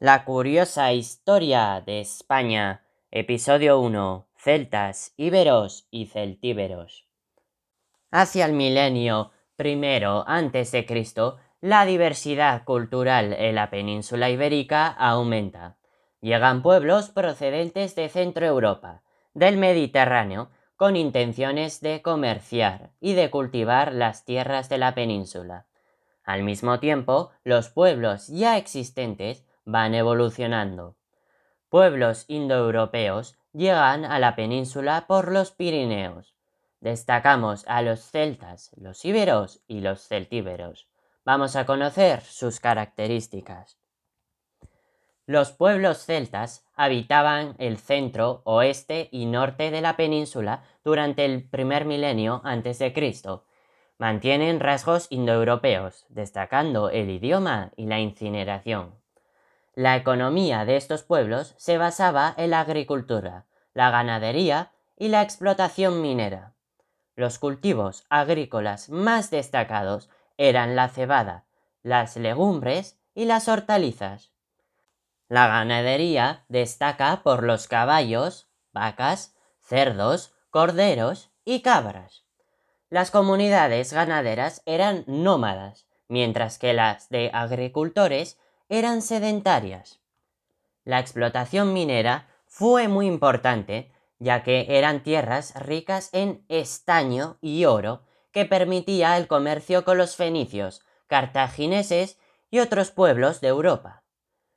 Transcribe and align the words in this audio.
La 0.00 0.24
curiosa 0.24 0.92
historia 0.92 1.82
de 1.84 2.00
España, 2.00 2.84
episodio 3.10 3.80
1, 3.80 4.28
celtas, 4.36 5.12
íberos 5.16 5.88
y 5.90 6.06
celtíberos. 6.06 7.08
Hacia 8.12 8.46
el 8.46 8.52
milenio 8.52 9.32
primero 9.56 10.22
antes 10.28 10.70
de 10.70 10.86
Cristo, 10.86 11.38
la 11.60 11.84
diversidad 11.84 12.62
cultural 12.62 13.32
en 13.32 13.56
la 13.56 13.70
península 13.70 14.30
ibérica 14.30 14.86
aumenta. 14.86 15.78
Llegan 16.20 16.62
pueblos 16.62 17.10
procedentes 17.10 17.96
de 17.96 18.08
Centro 18.08 18.46
Europa, 18.46 19.02
del 19.34 19.56
Mediterráneo, 19.56 20.50
con 20.76 20.94
intenciones 20.94 21.80
de 21.80 22.02
comerciar 22.02 22.92
y 23.00 23.14
de 23.14 23.30
cultivar 23.30 23.92
las 23.92 24.24
tierras 24.24 24.68
de 24.68 24.78
la 24.78 24.94
península. 24.94 25.66
Al 26.22 26.44
mismo 26.44 26.78
tiempo, 26.78 27.32
los 27.42 27.68
pueblos 27.68 28.28
ya 28.28 28.58
existentes 28.58 29.47
van 29.68 29.94
evolucionando. 29.94 30.96
Pueblos 31.68 32.24
indoeuropeos 32.26 33.38
llegan 33.52 34.06
a 34.06 34.18
la 34.18 34.34
península 34.34 35.06
por 35.06 35.30
los 35.30 35.50
Pirineos. 35.50 36.34
Destacamos 36.80 37.66
a 37.68 37.82
los 37.82 38.00
celtas, 38.00 38.70
los 38.76 39.04
íberos 39.04 39.62
y 39.68 39.80
los 39.80 40.08
celtíberos. 40.08 40.88
Vamos 41.22 41.54
a 41.54 41.66
conocer 41.66 42.22
sus 42.22 42.60
características. 42.60 43.78
Los 45.26 45.52
pueblos 45.52 45.98
celtas 45.98 46.64
habitaban 46.74 47.54
el 47.58 47.76
centro, 47.76 48.40
oeste 48.44 49.10
y 49.12 49.26
norte 49.26 49.70
de 49.70 49.82
la 49.82 49.96
península 49.96 50.62
durante 50.82 51.26
el 51.26 51.46
primer 51.46 51.84
milenio 51.84 52.40
antes 52.42 52.78
de 52.78 52.94
Cristo. 52.94 53.44
Mantienen 53.98 54.60
rasgos 54.60 55.08
indoeuropeos, 55.10 56.06
destacando 56.08 56.88
el 56.88 57.10
idioma 57.10 57.72
y 57.76 57.84
la 57.84 58.00
incineración. 58.00 58.94
La 59.78 59.94
economía 59.94 60.64
de 60.64 60.76
estos 60.76 61.04
pueblos 61.04 61.54
se 61.56 61.78
basaba 61.78 62.34
en 62.36 62.50
la 62.50 62.58
agricultura, 62.58 63.46
la 63.74 63.92
ganadería 63.92 64.72
y 64.96 65.06
la 65.06 65.22
explotación 65.22 66.02
minera. 66.02 66.52
Los 67.14 67.38
cultivos 67.38 68.04
agrícolas 68.08 68.88
más 68.88 69.30
destacados 69.30 70.10
eran 70.36 70.74
la 70.74 70.88
cebada, 70.88 71.44
las 71.84 72.16
legumbres 72.16 72.98
y 73.14 73.26
las 73.26 73.46
hortalizas. 73.46 74.32
La 75.28 75.46
ganadería 75.46 76.44
destaca 76.48 77.22
por 77.22 77.44
los 77.44 77.68
caballos, 77.68 78.48
vacas, 78.72 79.36
cerdos, 79.60 80.34
corderos 80.50 81.30
y 81.44 81.60
cabras. 81.62 82.24
Las 82.90 83.12
comunidades 83.12 83.92
ganaderas 83.92 84.60
eran 84.66 85.04
nómadas, 85.06 85.86
mientras 86.08 86.58
que 86.58 86.72
las 86.72 87.10
de 87.10 87.30
agricultores 87.32 88.40
eran 88.68 89.02
sedentarias. 89.02 90.00
La 90.84 90.98
explotación 90.98 91.72
minera 91.72 92.28
fue 92.46 92.88
muy 92.88 93.06
importante, 93.06 93.92
ya 94.18 94.42
que 94.42 94.66
eran 94.68 95.02
tierras 95.02 95.54
ricas 95.54 96.10
en 96.12 96.44
estaño 96.48 97.38
y 97.40 97.64
oro 97.64 98.02
que 98.32 98.44
permitía 98.44 99.16
el 99.16 99.26
comercio 99.26 99.84
con 99.84 99.98
los 99.98 100.16
fenicios, 100.16 100.82
cartagineses 101.06 102.18
y 102.50 102.58
otros 102.58 102.90
pueblos 102.90 103.40
de 103.40 103.48
Europa. 103.48 104.02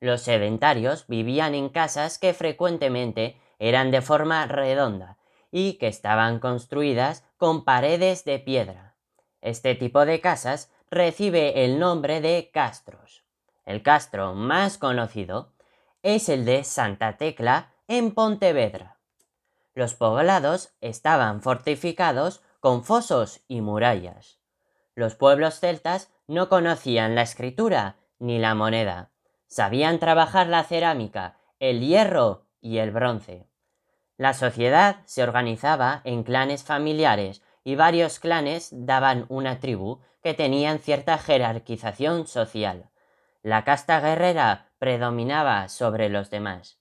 Los 0.00 0.22
sedentarios 0.22 1.06
vivían 1.06 1.54
en 1.54 1.68
casas 1.68 2.18
que 2.18 2.34
frecuentemente 2.34 3.40
eran 3.58 3.92
de 3.92 4.02
forma 4.02 4.46
redonda 4.46 5.18
y 5.52 5.74
que 5.74 5.86
estaban 5.86 6.40
construidas 6.40 7.24
con 7.36 7.64
paredes 7.64 8.24
de 8.24 8.40
piedra. 8.40 8.96
Este 9.40 9.74
tipo 9.74 10.04
de 10.06 10.20
casas 10.20 10.72
recibe 10.90 11.64
el 11.64 11.78
nombre 11.78 12.20
de 12.20 12.50
castros. 12.52 13.21
El 13.64 13.82
castro 13.82 14.34
más 14.34 14.76
conocido 14.76 15.52
es 16.02 16.28
el 16.28 16.44
de 16.44 16.64
Santa 16.64 17.16
Tecla 17.16 17.72
en 17.86 18.12
Pontevedra. 18.12 18.98
Los 19.74 19.94
poblados 19.94 20.74
estaban 20.80 21.42
fortificados 21.42 22.42
con 22.58 22.82
fosos 22.82 23.40
y 23.46 23.60
murallas. 23.60 24.40
Los 24.94 25.14
pueblos 25.14 25.60
celtas 25.60 26.10
no 26.26 26.48
conocían 26.48 27.14
la 27.14 27.22
escritura 27.22 27.96
ni 28.18 28.38
la 28.38 28.54
moneda. 28.54 29.10
Sabían 29.46 30.00
trabajar 30.00 30.48
la 30.48 30.64
cerámica, 30.64 31.38
el 31.60 31.80
hierro 31.80 32.46
y 32.60 32.78
el 32.78 32.90
bronce. 32.90 33.46
La 34.16 34.34
sociedad 34.34 35.02
se 35.04 35.22
organizaba 35.22 36.00
en 36.04 36.24
clanes 36.24 36.64
familiares 36.64 37.42
y 37.64 37.76
varios 37.76 38.18
clanes 38.18 38.70
daban 38.72 39.24
una 39.28 39.60
tribu 39.60 40.00
que 40.22 40.34
tenían 40.34 40.80
cierta 40.80 41.16
jerarquización 41.16 42.26
social 42.26 42.91
la 43.42 43.64
casta 43.64 44.00
guerrera 44.00 44.72
predominaba 44.78 45.68
sobre 45.68 46.08
los 46.08 46.30
demás. 46.30 46.78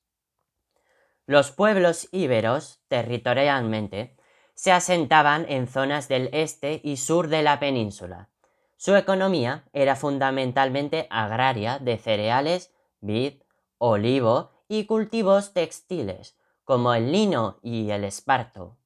Los 1.26 1.52
pueblos 1.52 2.08
íberos, 2.12 2.82
territorialmente, 2.88 4.18
se 4.54 4.72
asentaban 4.72 5.46
en 5.50 5.68
zonas 5.68 6.08
del 6.08 6.30
este 6.34 6.82
y 6.84 6.98
sur 6.98 7.30
de 7.30 7.42
la 7.42 7.60
península. 7.60 8.30
Su 8.78 8.96
economía 8.96 9.66
era 9.74 9.96
fundamentalmente 9.96 11.08
agraria 11.10 11.80
de 11.80 11.98
cereales, 11.98 12.74
vid, 13.00 13.42
olivo 13.78 14.52
y 14.68 14.86
cultivos 14.86 15.54
textiles, 15.54 16.38
como 16.64 16.94
el 16.94 17.12
lino 17.12 17.60
y 17.62 17.92
el 17.92 18.04
esparto. 18.04 18.78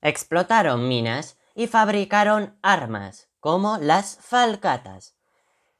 Explotaron 0.00 0.88
minas 0.88 1.38
y 1.54 1.66
fabricaron 1.66 2.58
armas, 2.62 3.28
como 3.40 3.78
las 3.78 4.16
falcatas, 4.20 5.16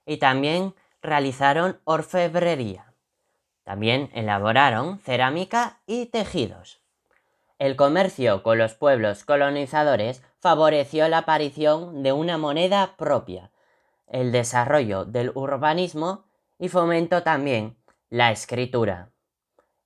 y 0.07 0.19
también 0.19 0.75
realizaron 1.03 1.81
orfebrería. 1.85 2.95
También 3.65 4.11
elaboraron 4.15 4.99
cerámica 4.99 5.81
y 5.87 6.07
tejidos. 6.07 6.81
El 7.59 7.77
comercio 7.77 8.43
con 8.43 8.59
los 8.59 8.75
pueblos 8.75 9.25
colonizadores 9.25 10.23
favoreció 10.39 11.09
la 11.09 11.19
aparición 11.19 12.03
de 12.03 12.13
una 12.13 12.39
moneda 12.39 12.97
propia, 12.97 13.51
el 14.07 14.33
desarrollo 14.33 15.05
del 15.05 15.31
urbanismo 15.35 16.25
y 16.59 16.69
fomentó 16.69 17.23
también 17.23 17.77
la 18.09 18.33
escritura. 18.33 19.11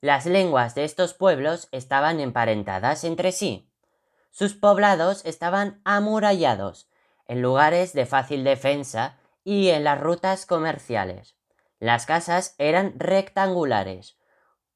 Las 0.00 0.26
lenguas 0.26 0.74
de 0.74 0.84
estos 0.84 1.14
pueblos 1.14 1.68
estaban 1.72 2.20
emparentadas 2.20 3.04
entre 3.04 3.32
sí. 3.32 3.68
Sus 4.30 4.54
poblados 4.54 5.24
estaban 5.24 5.80
amurallados, 5.84 6.88
en 7.26 7.42
lugares 7.42 7.92
de 7.92 8.06
fácil 8.06 8.44
defensa 8.44 9.18
y 9.44 9.68
en 9.68 9.84
las 9.84 10.00
rutas 10.00 10.46
comerciales. 10.46 11.36
Las 11.78 12.06
casas 12.06 12.54
eran 12.58 12.94
rectangulares, 12.98 14.18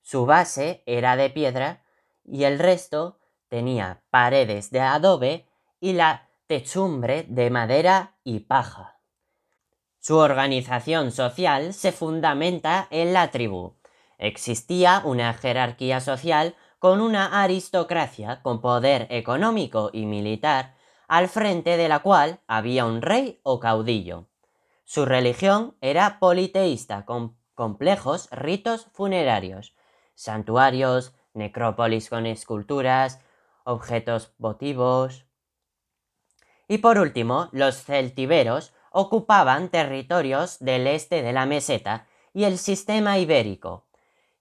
su 0.09 0.25
base 0.25 0.83
era 0.87 1.17
de 1.17 1.29
piedra 1.29 1.85
y 2.25 2.45
el 2.45 2.59
resto 2.59 3.19
tenía 3.49 4.03
paredes 4.09 4.71
de 4.71 4.81
adobe 4.81 5.47
y 5.81 5.93
la 5.93 6.31
techumbre 6.47 7.27
de 7.29 7.51
madera 7.51 8.17
y 8.25 8.41
paja. 8.41 9.01
Su 10.01 10.17
organización 10.17 11.13
social 11.13 11.75
se 11.75 11.93
fundamenta 11.93 12.89
en 12.91 13.13
la 13.13 13.31
tribu. 13.31 13.77
Existía 14.17 15.03
una 15.05 15.35
jerarquía 15.35 16.01
social 16.01 16.57
con 16.79 17.03
una 17.03 17.43
aristocracia 17.43 18.41
con 18.41 18.63
poder 18.63 19.09
económico 19.11 19.91
y 19.93 20.07
militar, 20.07 20.75
al 21.07 21.29
frente 21.29 21.77
de 21.77 21.91
la 21.91 21.99
cual 21.99 22.41
había 22.47 22.87
un 22.87 23.03
rey 23.03 23.41
o 23.43 23.61
caudillo. 23.61 24.28
Su 24.91 25.05
religión 25.05 25.77
era 25.83 26.19
politeísta, 26.19 27.05
con 27.05 27.37
complejos 27.53 28.31
ritos 28.31 28.87
funerarios, 28.95 29.77
santuarios, 30.15 31.15
necrópolis 31.35 32.09
con 32.09 32.25
esculturas, 32.25 33.21
objetos 33.65 34.33
votivos. 34.39 35.27
Y 36.69 36.79
por 36.79 36.99
último, 36.99 37.51
los 37.53 37.85
celtiberos 37.85 38.73
ocupaban 38.91 39.69
territorios 39.69 40.59
del 40.59 40.87
este 40.87 41.21
de 41.21 41.35
la 41.35 41.45
meseta 41.45 42.07
y 42.33 42.45
el 42.45 42.57
sistema 42.57 43.19
ibérico. 43.19 43.89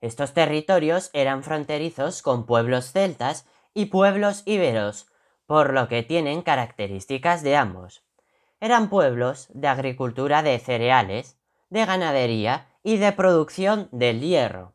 Estos 0.00 0.32
territorios 0.32 1.10
eran 1.12 1.42
fronterizos 1.42 2.22
con 2.22 2.46
pueblos 2.46 2.90
celtas 2.90 3.46
y 3.74 3.86
pueblos 3.86 4.44
iberos, 4.46 5.08
por 5.44 5.74
lo 5.74 5.88
que 5.88 6.02
tienen 6.02 6.40
características 6.40 7.42
de 7.42 7.54
ambos 7.54 8.07
eran 8.60 8.88
pueblos 8.88 9.48
de 9.52 9.68
agricultura 9.68 10.42
de 10.42 10.58
cereales, 10.58 11.38
de 11.70 11.84
ganadería 11.84 12.68
y 12.82 12.96
de 12.96 13.12
producción 13.12 13.88
del 13.92 14.20
hierro. 14.20 14.74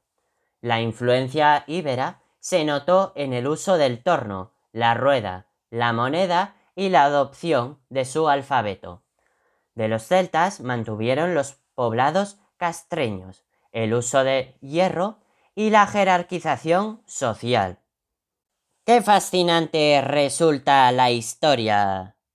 La 0.62 0.82
influencia 0.82 1.64
íbera 1.68 2.22
se 2.40 2.64
notó 2.64 3.12
en 3.16 3.34
el 3.34 3.48
uso 3.48 3.78
del 3.78 4.02
torno, 4.02 4.52
la 4.72 4.94
rueda, 4.94 5.48
la 5.70 5.94
moneda 5.94 6.56
y 6.76 6.90
la 6.90 7.04
adopción 7.04 7.80
de 7.90 8.06
su 8.06 8.30
alfabeto. 8.30 9.04
De 9.76 9.88
los 9.88 10.04
celtas 10.04 10.60
mantuvieron 10.62 11.34
los 11.34 11.58
poblados 11.76 12.38
castreños, 12.58 13.44
el 13.72 13.94
uso 13.94 14.24
de 14.24 14.56
hierro 14.62 15.18
y 15.56 15.70
la 15.70 15.88
jerarquización 15.88 17.02
social. 17.06 17.80
¡Qué 18.86 19.02
fascinante 19.02 20.02
resulta 20.02 20.92
la 20.92 21.12
historia! 21.12 22.13